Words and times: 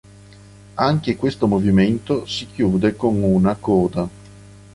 Anche 0.73 1.15
questo 1.15 1.45
movimento 1.45 2.21
di 2.21 2.47
chiude 2.51 2.95
con 2.95 3.21
una 3.21 3.53
Coda. 3.55 4.09